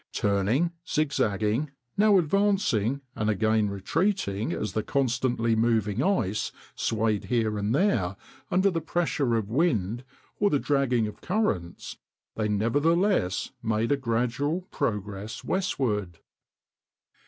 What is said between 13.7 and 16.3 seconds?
a gradual progress westward.